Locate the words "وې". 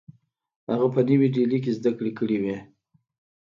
2.43-2.57